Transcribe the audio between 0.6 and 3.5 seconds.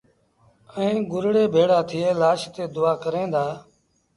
ائيٚݩ گُرڙي ڀيڙآ ٿئي لآش تي دئآ ڪريݩ دآ